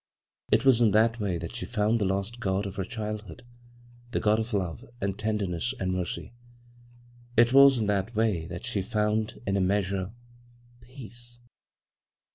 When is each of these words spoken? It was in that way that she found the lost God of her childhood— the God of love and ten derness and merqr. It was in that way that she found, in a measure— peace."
It 0.51 0.65
was 0.65 0.81
in 0.81 0.89
that 0.93 1.19
way 1.19 1.37
that 1.37 1.55
she 1.55 1.67
found 1.67 1.99
the 1.99 2.05
lost 2.05 2.39
God 2.39 2.65
of 2.65 2.77
her 2.77 2.83
childhood— 2.83 3.43
the 4.13 4.19
God 4.19 4.39
of 4.39 4.51
love 4.51 4.83
and 4.99 5.15
ten 5.15 5.37
derness 5.37 5.75
and 5.79 5.91
merqr. 5.91 6.31
It 7.37 7.53
was 7.53 7.77
in 7.77 7.85
that 7.85 8.15
way 8.15 8.47
that 8.47 8.65
she 8.65 8.81
found, 8.81 9.39
in 9.45 9.55
a 9.55 9.61
measure— 9.61 10.11
peace." 10.81 11.39